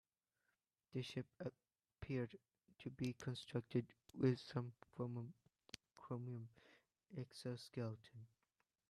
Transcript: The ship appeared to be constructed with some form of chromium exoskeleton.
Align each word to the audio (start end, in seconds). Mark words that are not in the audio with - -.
The 0.93 1.03
ship 1.03 1.27
appeared 1.39 2.35
to 2.79 2.89
be 2.89 3.13
constructed 3.13 3.85
with 4.17 4.39
some 4.39 4.71
form 4.95 5.15
of 5.15 5.25
chromium 5.95 6.47
exoskeleton. 7.15 8.25